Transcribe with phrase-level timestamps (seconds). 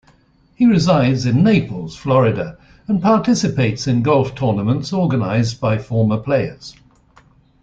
[0.55, 2.57] He resides in Naples, Florida,
[2.87, 6.75] and participates in golf tournaments organized by former players.